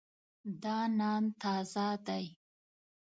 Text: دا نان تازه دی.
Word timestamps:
دا 0.63 0.77
نان 0.99 1.23
تازه 1.41 1.87
دی. 2.05 2.25